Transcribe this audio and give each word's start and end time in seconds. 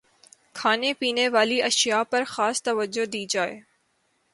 کھانے 0.55 0.93
پینے 0.99 1.27
والی 1.29 1.61
اشیا 1.61 2.01
پرخاص 2.11 2.63
توجہ 2.63 3.05
دی 3.05 3.25
جائے 3.29 3.59